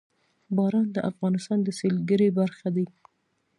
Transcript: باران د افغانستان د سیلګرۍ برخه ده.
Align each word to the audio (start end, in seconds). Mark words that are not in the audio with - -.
باران 0.55 0.87
د 0.93 0.97
افغانستان 1.11 1.59
د 1.63 1.69
سیلګرۍ 1.79 2.29
برخه 2.39 2.67
ده. 2.75 2.85